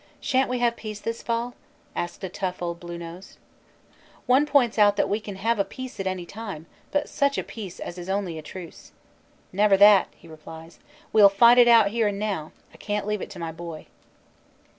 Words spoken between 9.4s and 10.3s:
"Never 7 82 CANADA S HUNDRED DAYS that," he